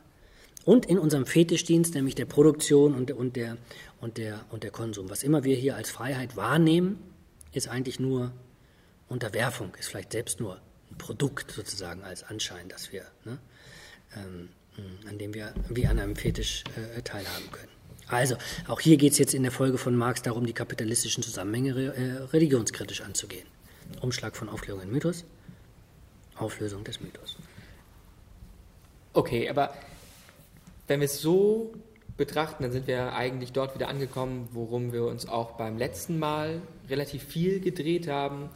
[0.65, 3.57] und in unserem Fetischdienst, nämlich der Produktion und, und, der,
[4.01, 5.09] und, der, und der Konsum.
[5.09, 6.97] Was immer wir hier als Freiheit wahrnehmen,
[7.53, 8.31] ist eigentlich nur
[9.07, 10.59] Unterwerfung, ist vielleicht selbst nur
[10.91, 13.37] ein Produkt sozusagen als Anschein, dass wir, ne,
[14.15, 14.49] ähm,
[15.07, 16.63] an dem wir wie an einem Fetisch
[16.97, 17.69] äh, teilhaben können.
[18.07, 18.35] Also,
[18.67, 22.23] auch hier geht es jetzt in der Folge von Marx darum, die kapitalistischen Zusammenhänge äh,
[22.33, 23.47] religionskritisch anzugehen.
[24.01, 25.25] Umschlag von Aufklärung in Mythos,
[26.35, 27.37] Auflösung des Mythos.
[29.13, 29.73] Okay, aber
[30.87, 31.73] wenn wir es so
[32.17, 36.61] betrachten, dann sind wir eigentlich dort wieder angekommen, worum wir uns auch beim letzten Mal
[36.89, 38.49] relativ viel gedreht haben.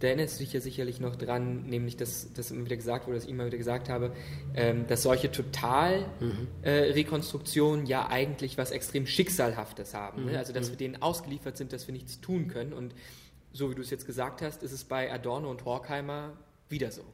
[0.00, 3.16] Da erinnerst du dich ja sicherlich noch dran, nämlich dass das immer wieder gesagt wurde,
[3.16, 4.12] dass ich immer wieder gesagt habe,
[4.54, 7.86] ähm, dass solche Totalrekonstruktionen mhm.
[7.86, 10.26] äh, ja eigentlich was extrem Schicksalhaftes haben.
[10.26, 10.32] Ne?
[10.32, 10.38] Mhm.
[10.38, 12.74] Also dass wir denen ausgeliefert sind, dass wir nichts tun können.
[12.74, 12.94] Und
[13.52, 16.36] so wie du es jetzt gesagt hast, ist es bei Adorno und Horkheimer
[16.68, 17.04] wieder so.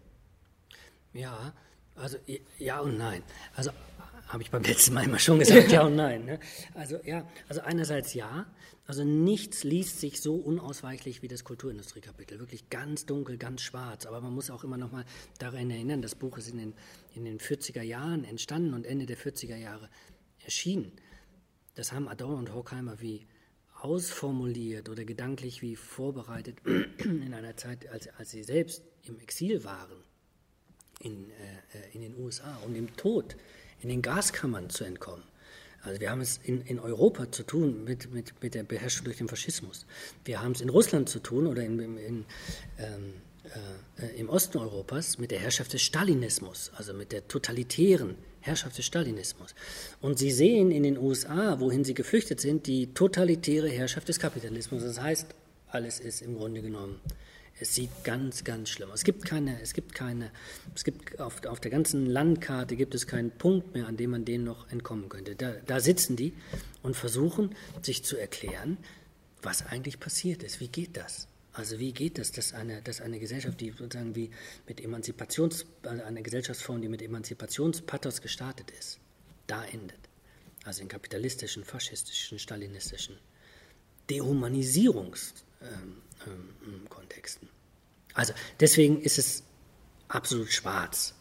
[1.12, 1.52] Ja,
[1.94, 2.16] also
[2.58, 3.22] ja und nein.
[3.54, 3.70] Also
[4.30, 6.24] habe ich beim letzten Mal immer schon gesagt, ja und nein.
[6.24, 6.40] Ne?
[6.74, 8.46] Also ja, also einerseits ja,
[8.86, 14.06] also nichts liest sich so unausweichlich wie das Kulturindustriekapitel, wirklich ganz dunkel, ganz schwarz.
[14.06, 15.04] Aber man muss auch immer noch mal
[15.38, 16.74] daran erinnern, das Buch ist in den,
[17.14, 19.88] in den 40er Jahren entstanden und Ende der 40er Jahre
[20.44, 20.92] erschienen.
[21.74, 23.26] Das haben Adorno und Horkheimer wie
[23.80, 26.58] ausformuliert oder gedanklich wie vorbereitet
[26.98, 30.04] in einer Zeit, als, als sie selbst im Exil waren
[31.00, 33.36] in, äh, in den USA und im Tod
[33.82, 35.24] in den Gaskammern zu entkommen.
[35.82, 39.16] Also wir haben es in, in Europa zu tun mit, mit, mit der Beherrschung durch
[39.16, 39.86] den Faschismus.
[40.24, 42.24] Wir haben es in Russland zu tun oder in, in, in
[42.78, 43.14] ähm,
[43.96, 48.86] äh, im Osten Europas mit der Herrschaft des Stalinismus, also mit der totalitären Herrschaft des
[48.86, 49.54] Stalinismus.
[50.00, 54.82] Und Sie sehen in den USA, wohin Sie geflüchtet sind, die totalitäre Herrschaft des Kapitalismus.
[54.82, 55.34] Das heißt,
[55.68, 57.00] alles ist im Grunde genommen
[57.61, 59.01] es sieht ganz, ganz schlimm aus.
[59.01, 60.31] Es gibt keine, es gibt keine,
[60.75, 64.25] es gibt auf, auf der ganzen Landkarte gibt es keinen Punkt mehr, an dem man
[64.25, 65.37] denen noch entkommen könnte.
[65.37, 66.33] Da, da sitzen die
[66.83, 68.79] und versuchen, sich zu erklären,
[69.42, 70.61] was eigentlich passiert ist.
[70.61, 71.29] Wie geht das?
[71.53, 74.31] Also wie geht das, dass eine, dass eine Gesellschaft, die sozusagen wie
[74.66, 78.99] mit Emanzipations, also eine Gesellschaftsform, die mit Emanzipationspathos gestartet ist,
[79.46, 79.99] da endet.
[80.64, 83.18] Also in kapitalistischen, faschistischen, stalinistischen
[84.09, 87.48] Dehumanisierungs ähm, ähm, Kontexten.
[88.14, 89.44] Also deswegen ist es
[90.09, 91.14] absolut schwarz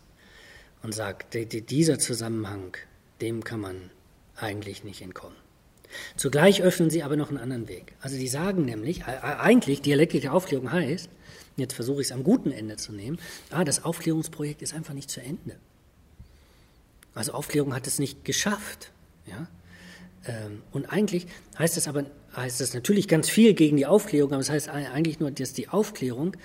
[0.82, 2.76] und sagt, dieser Zusammenhang,
[3.22, 3.92] dem kann man
[4.36, 5.38] eigentlich nicht entkommen.
[6.16, 7.94] Zugleich öffnen sie aber noch einen anderen Weg.
[8.02, 11.10] Also die sagen nämlich, eigentlich dialektische Aufklärung heißt,
[11.58, 15.10] jetzt versuche ich es am guten Ende zu nehmen, ah, das Aufklärungsprojekt ist einfach nicht
[15.10, 15.58] zu Ende.
[17.16, 18.92] Also Aufklärung hat es nicht geschafft.
[19.26, 19.48] Ja?
[20.26, 21.28] Ähm, und eigentlich
[21.58, 22.06] heißt das aber
[22.36, 25.54] heißt das natürlich ganz viel gegen die Aufklärung, aber es das heißt eigentlich nur, dass
[25.54, 26.36] die Aufklärung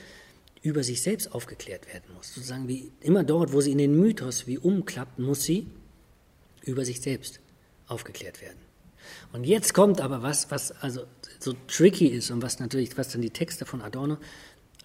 [0.63, 2.35] über sich selbst aufgeklärt werden muss.
[2.35, 5.67] Sozusagen wie immer dort, wo sie in den Mythos wie umklappt, muss sie
[6.63, 7.41] über sich selbst
[7.87, 8.59] aufgeklärt werden.
[9.33, 11.05] Und jetzt kommt aber was, was also
[11.39, 14.17] so tricky ist und was natürlich, was dann die Texte von Adorno,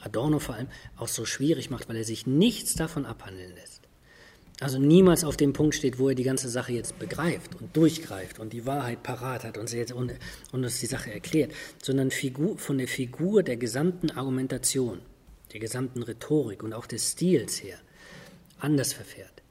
[0.01, 3.78] Adorno vor allem auch so schwierig macht, weil er sich nichts davon abhandeln lässt
[4.59, 8.39] also niemals auf dem Punkt steht, wo er die ganze Sache jetzt begreift und durchgreift
[8.39, 10.13] und die Wahrheit parat hat und, jetzt, und,
[10.51, 14.99] und uns die Sache erklärt, sondern Figur, von der Figur der gesamten Argumentation,
[15.53, 17.77] der gesamten Rhetorik und auch des Stils her
[18.59, 19.41] anders verfährt.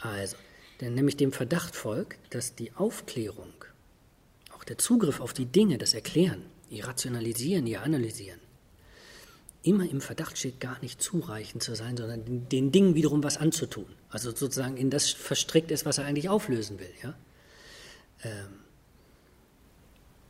[0.00, 0.36] Also,
[0.80, 3.52] denn nämlich dem Verdacht folgt, dass die Aufklärung,
[4.52, 8.40] auch der Zugriff auf die Dinge, das Erklären, ihr Rationalisieren, ihr Analysieren,
[9.62, 13.36] immer im Verdacht steht, gar nicht zureichend zu sein, sondern den, den Dingen wiederum was
[13.36, 13.86] anzutun.
[14.12, 16.90] Also sozusagen in das verstrickt ist, was er eigentlich auflösen will.
[17.02, 17.14] Ja?
[18.22, 18.62] Ähm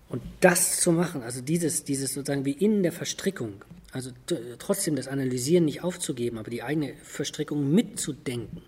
[0.09, 4.11] und das zu machen, also dieses, dieses sozusagen wie in der Verstrickung, also
[4.59, 8.63] trotzdem das Analysieren nicht aufzugeben, aber die eigene Verstrickung mitzudenken,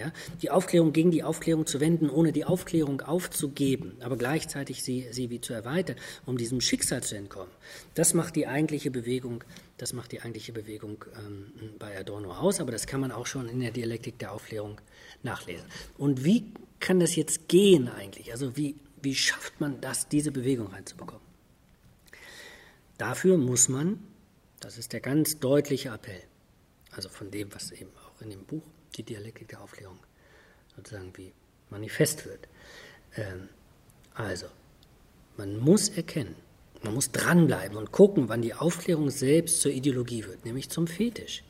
[0.00, 5.06] ja, die Aufklärung gegen die Aufklärung zu wenden, ohne die Aufklärung aufzugeben, aber gleichzeitig sie,
[5.10, 7.52] sie wie zu erweitern, um diesem Schicksal zu entkommen.
[7.94, 9.44] Das macht die eigentliche Bewegung,
[9.76, 13.48] das macht die eigentliche Bewegung ähm, bei Adorno aus, aber das kann man auch schon
[13.48, 14.80] in der Dialektik der Aufklärung
[15.22, 15.66] nachlesen.
[15.98, 18.32] Und wie kann das jetzt gehen eigentlich?
[18.32, 21.24] Also wie, wie schafft man das, diese Bewegung reinzubekommen?
[22.96, 23.98] Dafür muss man,
[24.60, 26.22] das ist der ganz deutliche Appell,
[26.90, 28.62] also von dem, was eben auch in dem Buch
[28.96, 29.98] die Dialektik der Aufklärung
[30.76, 31.32] sozusagen wie
[31.70, 32.48] manifest wird.
[33.16, 33.48] Ähm,
[34.14, 34.46] also,
[35.36, 36.34] man muss erkennen,
[36.82, 41.42] man muss dranbleiben und gucken, wann die Aufklärung selbst zur Ideologie wird, nämlich zum Fetisch.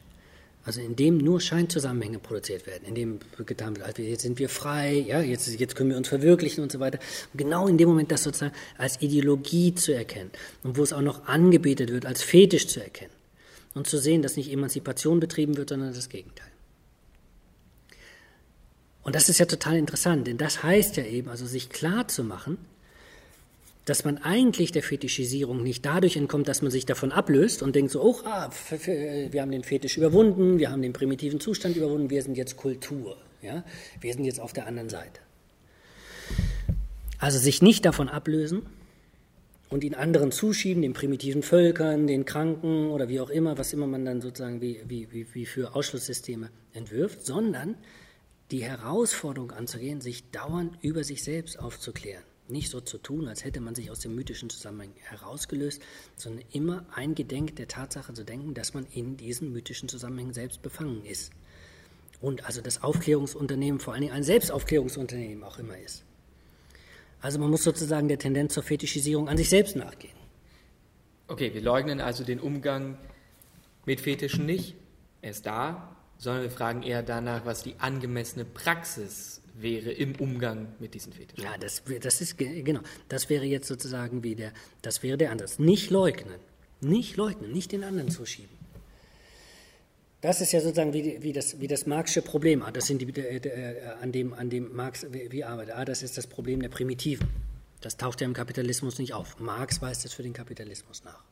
[0.63, 4.51] Also in dem nur Scheinzusammenhänge produziert werden, in dem getan wird, also jetzt sind wir
[4.51, 6.99] frei, ja, jetzt, jetzt können wir uns verwirklichen und so weiter.
[7.33, 10.31] Und genau in dem Moment das sozusagen als Ideologie zu erkennen
[10.63, 13.13] und wo es auch noch angebetet wird, als Fetisch zu erkennen
[13.75, 16.50] und zu sehen, dass nicht Emanzipation betrieben wird, sondern das Gegenteil.
[19.03, 22.23] Und das ist ja total interessant, denn das heißt ja eben, also sich klar zu
[22.23, 22.59] machen,
[23.87, 27.91] dass man eigentlich der Fetischisierung nicht dadurch entkommt, dass man sich davon ablöst und denkt
[27.91, 28.51] so, oh, ah,
[28.87, 33.17] wir haben den Fetisch überwunden, wir haben den primitiven Zustand überwunden, wir sind jetzt Kultur,
[33.43, 33.65] ja?
[34.01, 35.21] wir sind jetzt auf der anderen Seite.
[37.19, 38.63] Also sich nicht davon ablösen
[39.71, 43.87] und ihn anderen zuschieben, den primitiven Völkern, den Kranken oder wie auch immer, was immer
[43.87, 47.77] man dann sozusagen wie, wie, wie für Ausschlusssysteme entwirft, sondern
[48.51, 52.25] die Herausforderung anzugehen, sich dauernd über sich selbst aufzuklären.
[52.49, 55.81] Nicht so zu tun, als hätte man sich aus dem mythischen Zusammenhang herausgelöst,
[56.17, 61.05] sondern immer eingedenk der Tatsache zu denken, dass man in diesen mythischen Zusammenhängen selbst befangen
[61.05, 61.31] ist.
[62.21, 66.05] Und also das Aufklärungsunternehmen vor allen Dingen ein Selbstaufklärungsunternehmen auch immer ist.
[67.21, 70.15] Also man muss sozusagen der Tendenz zur Fetischisierung an sich selbst nachgehen.
[71.29, 72.99] Okay, wir leugnen also den Umgang
[73.87, 74.75] mit Fetischen nicht.
[75.23, 80.69] Er ist da, sondern wir fragen eher danach, was die angemessene Praxis wäre im Umgang
[80.79, 81.43] mit diesen Fetischen.
[81.43, 82.81] Ja, das, das ist genau.
[83.09, 84.53] Das wäre jetzt sozusagen wie der,
[84.83, 85.59] das wäre der Ansatz.
[85.59, 86.39] Nicht leugnen,
[86.81, 88.61] nicht leugnen, nicht den anderen zuschieben.
[90.21, 92.63] Das ist ja sozusagen wie, wie, das, wie das Marxische Problem.
[92.63, 95.75] Ah, das sind die, äh, an, dem, an dem Marx wie, wie arbeitet.
[95.75, 97.29] Ah, das ist das Problem der Primitiven.
[97.81, 99.41] Das taucht ja im Kapitalismus nicht auf.
[99.41, 101.25] Marx weist es für den Kapitalismus nach.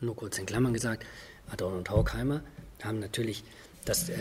[0.00, 1.04] Nur kurz in Klammern gesagt,
[1.50, 2.42] Adorno und Horkheimer
[2.84, 3.44] haben natürlich
[3.84, 4.14] das, äh,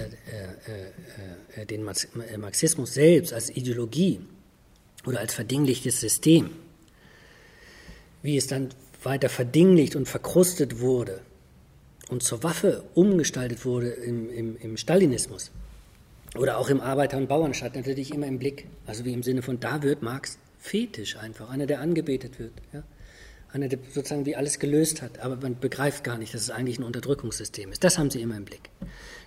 [1.56, 4.20] äh, äh, den Marxismus selbst als Ideologie
[5.06, 6.52] oder als verdinglichtes System,
[8.22, 8.70] wie es dann
[9.04, 11.22] weiter verdinglicht und verkrustet wurde,
[12.10, 15.52] und zur Waffe umgestaltet wurde im, im, im Stalinismus
[16.36, 18.68] oder auch im Arbeiter- und Bauernstaat natürlich immer im Blick.
[18.86, 22.54] Also wie im Sinne von, da wird Marx fetisch einfach, einer, der angebetet wird.
[22.72, 22.84] Ja?
[23.54, 26.80] Einer, der sozusagen wie alles gelöst hat, aber man begreift gar nicht, dass es eigentlich
[26.80, 27.84] ein Unterdrückungssystem ist.
[27.84, 28.70] Das haben sie immer im Blick.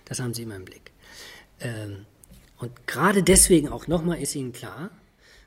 [0.05, 0.91] Das haben sie immer im Blick.
[1.61, 2.05] Ähm,
[2.59, 4.91] und gerade deswegen auch nochmal ist ihnen klar,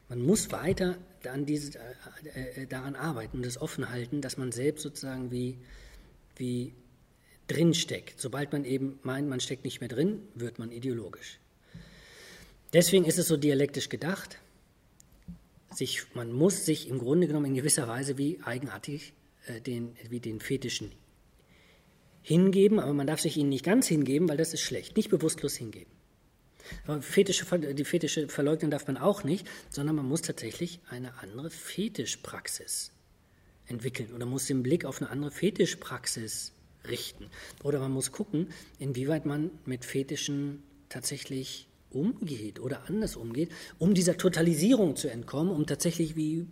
[0.08, 0.98] man muss weiter
[1.32, 1.78] an diese,
[2.34, 5.58] äh, äh, daran arbeiten und es offen halten, dass man selbst sozusagen wie,
[6.38, 6.74] wie
[7.48, 8.20] drinsteckt.
[8.20, 11.39] Sobald man eben meint, man steckt nicht mehr drin, wird man ideologisch.
[12.74, 14.38] Deswegen ist es so dialektisch gedacht.
[15.74, 19.14] Sich, man muss sich im Grunde genommen in gewisser Weise wie eigenartig
[19.46, 20.92] äh, den, wie den Fetischen
[22.22, 24.98] hingeben, aber man darf sich ihnen nicht ganz hingeben, weil das ist schlecht.
[24.98, 25.92] Nicht bewusstlos hingeben.
[26.86, 31.50] Aber Fetische, die Fetische verleugnen darf man auch nicht, sondern man muss tatsächlich eine andere
[31.50, 32.92] Fetischpraxis
[33.66, 36.54] entwickeln oder muss den Blick auf eine andere Fetischpraxis
[36.88, 37.30] richten.
[37.64, 44.17] Oder man muss gucken, inwieweit man mit Fetischen tatsächlich umgeht oder anders umgeht, um dieser
[44.17, 46.47] Totalisierung zu entkommen, um tatsächlich wie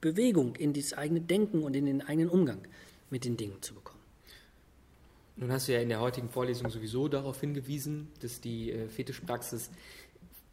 [0.00, 2.60] Bewegung in das eigene Denken und in den eigenen Umgang
[3.10, 4.00] mit den Dingen zu bekommen.
[5.36, 9.70] Nun hast du ja in der heutigen Vorlesung sowieso darauf hingewiesen, dass die äh, Fetischpraxis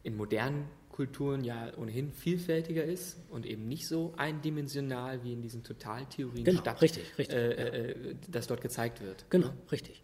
[0.02, 5.62] in modernen Kulturen ja ohnehin vielfältiger ist und eben nicht so eindimensional wie in diesen
[5.62, 9.24] Totaltheorien genau, statt, richtig, richtig, äh, äh, das dort gezeigt wird.
[9.30, 9.54] Genau, ja?
[9.70, 10.02] richtig.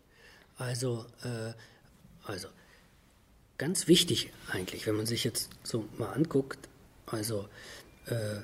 [0.57, 1.53] Also, äh,
[2.22, 2.48] also
[3.59, 6.69] ganz wichtig eigentlich, wenn man sich jetzt so mal anguckt,
[7.07, 7.49] also
[8.07, 8.40] äh,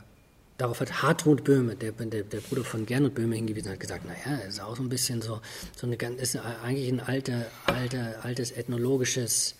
[0.58, 4.38] darauf hat Hartmut Böhme, der, der, der, Bruder von Gernot Böhme hingewiesen, hat gesagt, naja,
[4.42, 5.40] ist auch so ein bisschen so,
[5.76, 9.56] so eine, ist eigentlich ein alter, alter, altes ethnologisches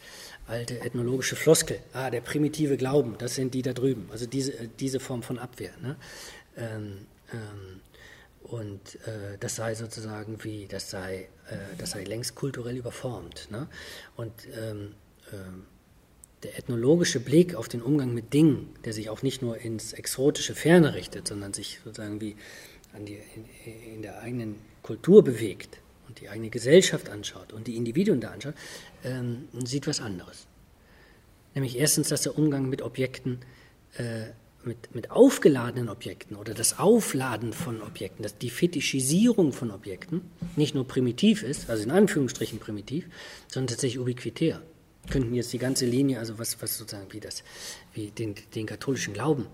[0.50, 4.68] alte ethnologische Floskel, ah, der primitive Glauben, das sind die da drüben, also diese, äh,
[4.80, 5.72] diese Form von Abwehr.
[5.80, 5.96] Ne?
[6.56, 7.80] Ähm, ähm,
[8.42, 13.48] und äh, das sei sozusagen wie, das sei, äh, das sei längst kulturell überformt.
[13.50, 13.68] Ne?
[14.16, 14.94] Und ähm,
[16.42, 20.54] der ethnologische Blick auf den Umgang mit Dingen, der sich auch nicht nur ins exotische
[20.54, 22.36] Ferne richtet, sondern sich sozusagen wie
[23.06, 23.18] die,
[23.64, 25.78] in, in der eigenen Kultur bewegt,
[26.10, 28.54] und die eigene Gesellschaft anschaut und die Individuen da anschaut,
[29.04, 30.46] ähm, sieht was anderes.
[31.54, 33.38] Nämlich erstens, dass der Umgang mit Objekten,
[33.96, 34.24] äh,
[34.64, 40.22] mit, mit aufgeladenen Objekten oder das Aufladen von Objekten, dass die Fetischisierung von Objekten
[40.56, 43.06] nicht nur primitiv ist, also in Anführungsstrichen primitiv,
[43.46, 44.62] sondern tatsächlich ubiquitär.
[45.08, 47.42] Könnten jetzt die ganze Linie, also was, was sozusagen wie das,
[47.94, 49.46] wie den, den katholischen Glauben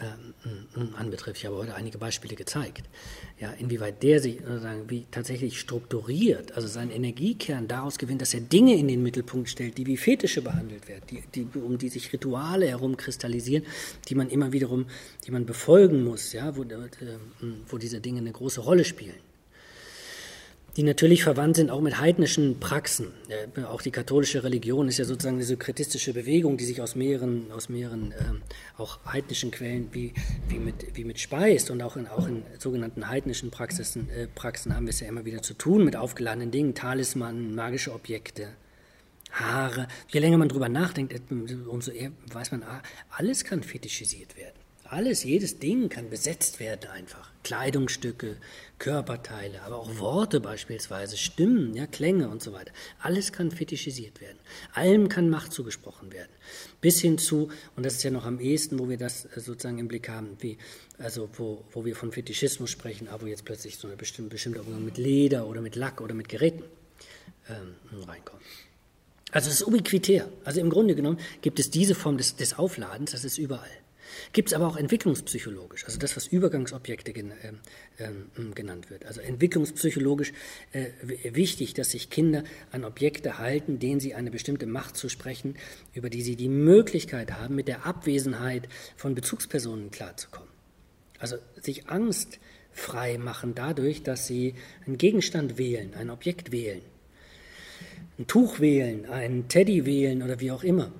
[0.00, 1.38] ähm, anbetrifft.
[1.38, 2.88] Ich habe heute einige Beispiele gezeigt.
[3.38, 8.40] Ja, inwieweit der sich sozusagen wie tatsächlich strukturiert, also seinen Energiekern daraus gewinnt, dass er
[8.40, 12.12] Dinge in den Mittelpunkt stellt, die wie Fetische behandelt werden, die, die, um die sich
[12.12, 13.64] Rituale herumkristallisieren,
[14.08, 14.86] die man immer wiederum,
[15.26, 16.78] die man befolgen muss, ja, wo, äh,
[17.68, 19.14] wo diese Dinge eine große Rolle spielen
[20.76, 23.12] die natürlich verwandt sind auch mit heidnischen Praxen.
[23.68, 27.68] auch die katholische Religion ist ja sozusagen eine sokretistische Bewegung, die sich aus mehreren, aus
[27.68, 28.42] mehreren ähm,
[28.76, 30.12] auch heidnischen Quellen wie,
[30.48, 31.70] wie, mit, wie mit speist.
[31.70, 35.24] Und auch in, auch in sogenannten heidnischen Praxisen, äh, Praxen haben wir es ja immer
[35.24, 38.48] wieder zu tun mit aufgeladenen Dingen, Talismanen, magische Objekte,
[39.30, 39.86] Haare.
[40.08, 44.63] Je länger man drüber nachdenkt, äh, umso eher weiß man, ah, alles kann fetischisiert werden.
[44.94, 47.32] Alles, jedes Ding kann besetzt werden einfach.
[47.42, 48.36] Kleidungsstücke,
[48.78, 52.72] Körperteile, aber auch Worte beispielsweise, Stimmen, ja, Klänge und so weiter.
[53.00, 54.38] Alles kann fetischisiert werden.
[54.72, 56.30] Allem kann Macht zugesprochen werden.
[56.80, 59.78] Bis hin zu, und das ist ja noch am ehesten, wo wir das äh, sozusagen
[59.78, 60.58] im Blick haben, wie,
[60.96, 64.62] also wo, wo wir von Fetischismus sprechen, aber wo jetzt plötzlich so eine bestimmte, bestimmte
[64.62, 66.62] Umgang mit Leder oder mit Lack oder mit Geräten
[67.48, 67.74] ähm,
[68.06, 68.42] reinkommt.
[69.32, 70.28] Also es ist ubiquitär.
[70.44, 73.83] Also im Grunde genommen gibt es diese Form des, des Aufladens, das ist überall.
[74.32, 78.10] Gibt es aber auch entwicklungspsychologisch, also das, was Übergangsobjekte gen, äh, äh,
[78.54, 79.04] genannt wird.
[79.06, 80.32] Also entwicklungspsychologisch
[80.72, 80.86] äh,
[81.32, 85.56] wichtig, dass sich Kinder an Objekte halten, denen sie eine bestimmte Macht zu sprechen,
[85.92, 90.50] über die sie die Möglichkeit haben, mit der Abwesenheit von Bezugspersonen klarzukommen.
[91.18, 92.38] Also sich Angst
[92.72, 96.82] frei machen dadurch, dass sie einen Gegenstand wählen, ein Objekt wählen,
[98.18, 100.92] ein Tuch wählen, einen Teddy wählen oder wie auch immer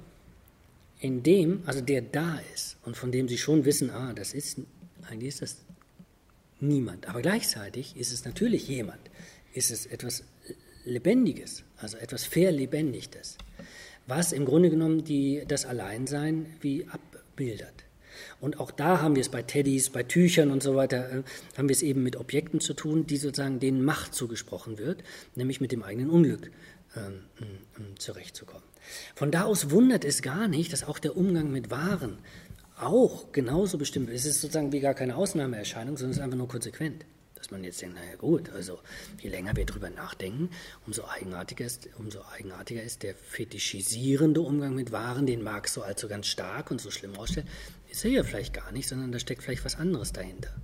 [1.04, 4.58] in dem, also der da ist und von dem sie schon wissen, ah, das ist,
[5.02, 5.56] eigentlich ist das
[6.60, 7.06] niemand.
[7.08, 9.10] Aber gleichzeitig ist es natürlich jemand,
[9.52, 10.24] ist es etwas
[10.86, 13.36] Lebendiges, also etwas Verlebendigtes,
[14.06, 17.84] was im Grunde genommen die, das Alleinsein wie abbildet.
[18.40, 21.22] Und auch da haben wir es bei Teddys, bei Tüchern und so weiter, äh,
[21.58, 25.60] haben wir es eben mit Objekten zu tun, die sozusagen denen Macht zugesprochen wird, nämlich
[25.60, 26.50] mit dem eigenen Unglück
[26.96, 27.24] ähm,
[27.98, 28.73] zurechtzukommen.
[29.14, 32.18] Von da aus wundert es gar nicht, dass auch der Umgang mit Waren
[32.76, 34.24] auch genauso bestimmt ist.
[34.24, 37.04] Es ist sozusagen wie gar keine Ausnahmeerscheinung, sondern es ist einfach nur konsequent.
[37.34, 38.78] Dass man jetzt denkt, naja gut, also
[39.20, 40.48] je länger wir drüber nachdenken,
[40.86, 46.08] umso eigenartiger ist, umso eigenartiger ist der fetischisierende Umgang mit Waren, den Marx so so
[46.08, 47.46] ganz stark und so schlimm ausstellt,
[47.90, 50.54] ist er ja vielleicht gar nicht, sondern da steckt vielleicht was anderes dahinter.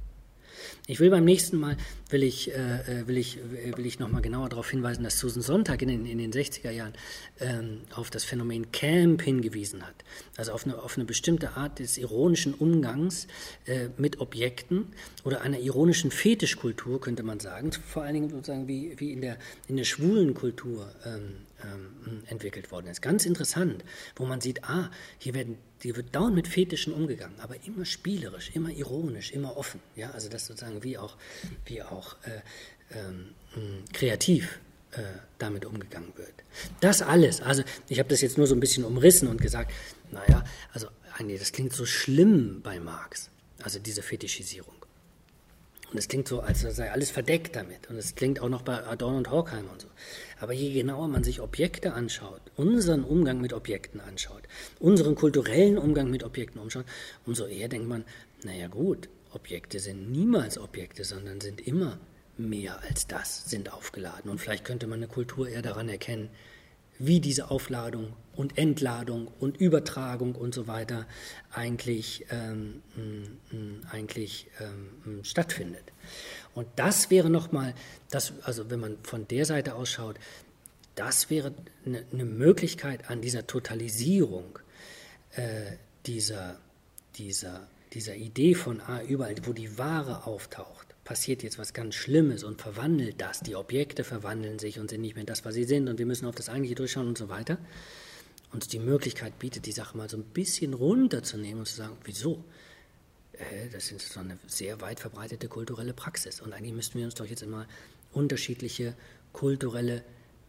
[0.86, 1.76] Ich will beim nächsten Mal,
[2.08, 3.38] will ich, äh, äh will ich,
[3.76, 6.92] will ich nochmal genauer darauf hinweisen, dass Susan Sonntag in den, in den 60er Jahren
[7.40, 9.94] ähm, auf das Phänomen Camp hingewiesen hat.
[10.36, 13.26] Also auf eine, auf eine bestimmte Art des ironischen Umgangs
[13.66, 14.86] äh, mit Objekten
[15.24, 17.70] oder einer ironischen Fetischkultur, könnte man sagen.
[17.72, 22.70] Vor allen Dingen sozusagen wie, wie in, der, in der schwulen Kultur ähm, ähm, entwickelt
[22.70, 23.02] worden ist.
[23.02, 23.84] Ganz interessant,
[24.16, 28.50] wo man sieht, ah, hier werden die wird dauernd mit Fetischen umgegangen, aber immer spielerisch,
[28.54, 29.80] immer ironisch, immer offen.
[29.96, 31.16] Ja, also das sozusagen wie auch,
[31.64, 33.34] wie auch äh, ähm,
[33.92, 34.58] kreativ
[34.92, 35.02] äh,
[35.38, 36.34] damit umgegangen wird.
[36.80, 39.72] Das alles, also ich habe das jetzt nur so ein bisschen umrissen und gesagt,
[40.10, 43.30] naja, also eigentlich, das klingt so schlimm bei Marx,
[43.62, 44.74] also diese Fetischisierung.
[45.92, 47.90] Und es klingt so, als sei alles verdeckt damit.
[47.90, 49.88] Und es klingt auch noch bei Adorno und Horkheimer und so.
[50.40, 54.42] Aber je genauer man sich Objekte anschaut, unseren Umgang mit Objekten anschaut,
[54.78, 56.86] unseren kulturellen Umgang mit Objekten umschaut,
[57.26, 58.04] umso eher denkt man,
[58.42, 61.98] naja gut, Objekte sind niemals Objekte, sondern sind immer
[62.36, 64.30] mehr als das, sind aufgeladen.
[64.30, 66.30] Und vielleicht könnte man eine Kultur eher daran erkennen,
[66.98, 71.06] wie diese Aufladung und Entladung und Übertragung und so weiter
[71.50, 72.82] eigentlich, ähm,
[73.90, 75.84] eigentlich ähm, stattfindet.
[76.54, 77.74] Und das wäre nochmal,
[78.42, 80.16] also wenn man von der Seite ausschaut,
[80.94, 81.54] das wäre
[81.86, 84.58] eine, eine Möglichkeit an dieser Totalisierung
[85.36, 86.58] äh, dieser,
[87.16, 92.44] dieser, dieser Idee von A überall, wo die Ware auftaucht passiert jetzt was ganz Schlimmes
[92.44, 93.40] und verwandelt das.
[93.40, 96.24] Die Objekte verwandeln sich und sind nicht mehr das, was sie sind und wir müssen
[96.26, 97.58] auf das Eigentliche durchschauen und so weiter.
[98.52, 102.44] Uns die Möglichkeit bietet, die Sache mal so ein bisschen runterzunehmen und zu sagen, wieso?
[103.40, 106.40] Äh, das ist so eine sehr weit verbreitete kulturelle Praxis.
[106.40, 107.66] Und eigentlich müssten wir uns doch jetzt immer
[108.12, 108.94] unterschiedliche
[109.32, 110.02] kulturelle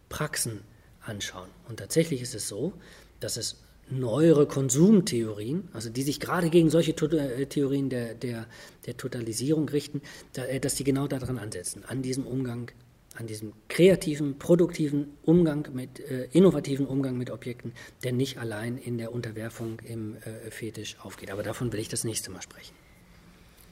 [0.09, 0.61] Praxen
[1.01, 1.49] anschauen.
[1.67, 2.73] Und tatsächlich ist es so,
[3.19, 3.57] dass es
[3.89, 8.47] neuere Konsumtheorien, also die sich gerade gegen solche äh, Theorien der, der,
[8.85, 10.01] der Totalisierung richten,
[10.35, 12.71] äh, dass die genau daran ansetzen, an diesem Umgang,
[13.21, 17.71] an diesem kreativen, produktiven Umgang mit, äh, innovativen Umgang mit Objekten,
[18.03, 21.29] der nicht allein in der Unterwerfung im äh, Fetisch aufgeht.
[21.29, 22.73] Aber davon will ich das nächste Mal sprechen.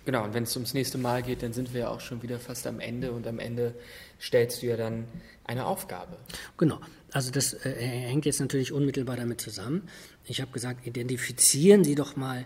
[0.05, 2.39] Genau, und wenn es ums nächste Mal geht, dann sind wir ja auch schon wieder
[2.39, 3.73] fast am Ende und am Ende
[4.19, 5.05] stellst du ja dann
[5.43, 6.17] eine Aufgabe.
[6.57, 6.79] Genau,
[7.11, 9.89] also das äh, hängt jetzt natürlich unmittelbar damit zusammen.
[10.25, 12.45] Ich habe gesagt, identifizieren Sie doch mal,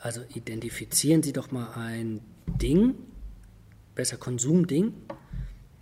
[0.00, 2.94] also identifizieren Sie doch mal ein Ding,
[3.94, 4.94] besser Konsumding,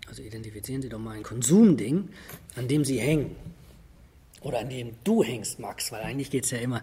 [0.08, 2.08] also identifizieren Sie doch mal ein Konsumding,
[2.56, 3.36] an dem Sie hängen.
[4.40, 6.82] Oder an dem du hängst, Max, weil eigentlich geht es ja immer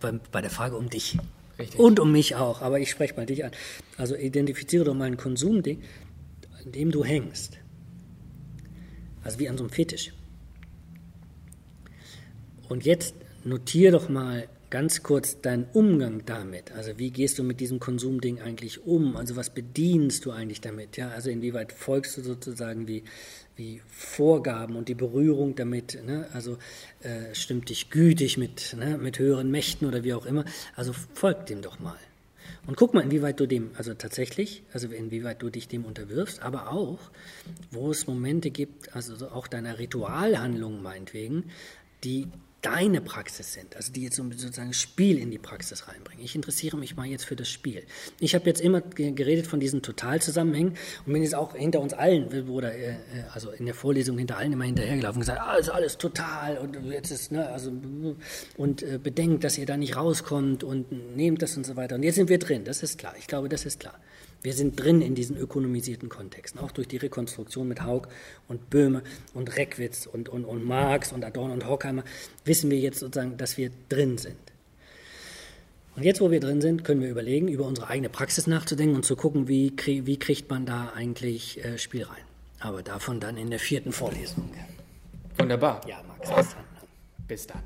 [0.00, 1.18] bei, bei der Frage um dich.
[1.58, 1.78] Richtig.
[1.78, 3.50] Und um mich auch, aber ich spreche mal dich an.
[3.96, 5.82] Also identifiziere doch mal ein Konsumding,
[6.64, 7.58] an dem du hängst.
[9.22, 10.12] Also wie an so einem Fetisch.
[12.68, 16.72] Und jetzt notiere doch mal ganz kurz deinen Umgang damit.
[16.72, 19.16] Also wie gehst du mit diesem Konsumding eigentlich um?
[19.16, 20.96] Also was bedienst du eigentlich damit?
[20.96, 23.04] Ja, also inwieweit folgst du sozusagen wie,
[23.56, 26.02] wie Vorgaben und die Berührung damit?
[26.04, 26.28] Ne?
[26.32, 26.58] Also
[27.02, 28.98] äh, stimmt dich gütig mit, ne?
[28.98, 30.44] mit höheren Mächten oder wie auch immer.
[30.74, 31.98] Also folg dem doch mal.
[32.66, 36.72] Und guck mal, inwieweit du dem, also tatsächlich, also inwieweit du dich dem unterwirfst, aber
[36.72, 36.98] auch,
[37.70, 41.44] wo es Momente gibt, also auch deiner Ritualhandlung meinetwegen,
[42.02, 42.26] die
[42.66, 46.24] deine Praxis sind, also die jetzt sozusagen Spiel in die Praxis reinbringen.
[46.24, 47.84] Ich interessiere mich mal jetzt für das Spiel.
[48.18, 52.26] Ich habe jetzt immer geredet von diesen Totalzusammenhängen und bin jetzt auch hinter uns allen,
[52.48, 52.96] oder äh, äh,
[53.32, 56.90] also in der Vorlesung hinter allen immer hinterhergelaufen und gesagt, ah, ist alles total und
[56.90, 57.72] jetzt ist, ne, also
[58.56, 61.94] und äh, bedenkt, dass ihr da nicht rauskommt und nehmt das und so weiter.
[61.94, 63.14] Und jetzt sind wir drin, das ist klar.
[63.16, 64.00] Ich glaube, das ist klar.
[64.42, 68.08] Wir sind drin in diesen ökonomisierten Kontexten, auch durch die Rekonstruktion mit Haug
[68.48, 69.02] und Böhme
[69.34, 72.04] und Reckwitz und, und, und Marx und Adorno und Horkheimer,
[72.44, 74.36] wissen wir jetzt sozusagen, dass wir drin sind.
[75.96, 79.04] Und jetzt, wo wir drin sind, können wir überlegen, über unsere eigene Praxis nachzudenken und
[79.06, 82.22] zu gucken, wie, wie kriegt man da eigentlich äh, Spiel rein.
[82.60, 84.50] Aber davon dann in der vierten Vorlesung.
[85.38, 85.80] Wunderbar.
[85.88, 86.64] Ja, Max, bis dann.
[87.26, 87.62] Bis dann.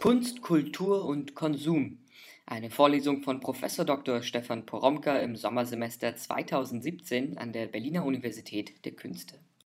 [0.00, 1.98] Kunst, Kultur und Konsum
[2.46, 3.60] eine Vorlesung von Prof.
[3.60, 4.22] Dr.
[4.22, 9.38] Stefan Poromka im Sommersemester 2017 an der Berliner Universität der Künste